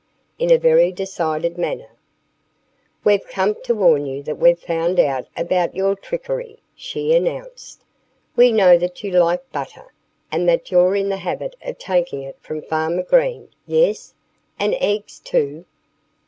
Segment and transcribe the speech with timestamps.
[0.39, 1.89] in a very decided manner.
[3.03, 7.83] "We've come to warn you that we've found out about your trickery," she announced.
[8.35, 9.93] "We know that you like butter,
[10.31, 14.15] and that you're in the habit of taking it from Farmer Green yes!
[14.57, 15.65] and eggs, too!"